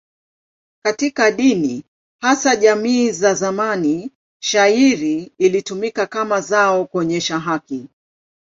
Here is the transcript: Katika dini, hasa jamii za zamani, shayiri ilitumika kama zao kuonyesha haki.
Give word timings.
Katika 0.85 1.31
dini, 1.31 1.83
hasa 2.21 2.55
jamii 2.55 3.11
za 3.11 3.33
zamani, 3.33 4.11
shayiri 4.41 5.31
ilitumika 5.37 6.05
kama 6.05 6.41
zao 6.41 6.85
kuonyesha 6.85 7.39
haki. 7.39 7.87